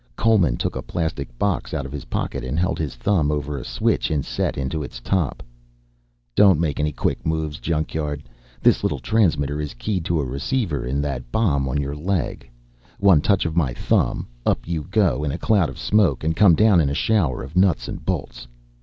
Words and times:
Coleman 0.15 0.57
took 0.57 0.75
a 0.75 0.81
plastic 0.81 1.37
box 1.37 1.75
out 1.75 1.85
of 1.85 1.91
his 1.91 2.05
pocket 2.05 2.43
and 2.43 2.57
held 2.57 2.79
his 2.79 2.95
thumb 2.95 3.29
over 3.31 3.55
a 3.55 3.63
switch 3.63 4.09
inset 4.09 4.57
into 4.57 4.81
its 4.81 4.99
top. 4.99 5.43
"Don't 6.35 6.59
make 6.59 6.79
any 6.79 6.91
quick 6.91 7.23
moves, 7.23 7.59
junk 7.59 7.93
yard, 7.93 8.23
this 8.63 8.81
little 8.81 8.97
transmitter 8.97 9.61
is 9.61 9.75
keyed 9.75 10.03
to 10.05 10.19
a 10.19 10.25
receiver 10.25 10.83
in 10.87 11.01
that 11.01 11.31
bomb 11.31 11.69
on 11.69 11.79
your 11.79 11.95
leg. 11.95 12.49
One 12.97 13.21
touch 13.21 13.45
of 13.45 13.55
my 13.55 13.75
thumb, 13.75 14.25
up 14.43 14.67
you 14.67 14.87
go 14.89 15.23
in 15.23 15.31
a 15.31 15.37
cloud 15.37 15.69
of 15.69 15.77
smoke 15.77 16.23
and 16.23 16.35
come 16.35 16.55
down 16.55 16.81
in 16.81 16.89
a 16.89 16.95
shower 16.95 17.43
of 17.43 17.55
nuts 17.55 17.87
and 17.87 18.03
bolts." 18.03 18.47